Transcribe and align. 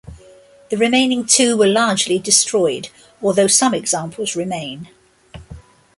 The 0.69 0.77
remaining 0.77 1.27
two 1.27 1.55
were 1.55 1.67
largely 1.67 2.17
destroyed, 2.17 2.89
although 3.21 3.45
some 3.45 3.75
examples 3.75 4.35
remain. 4.35 4.89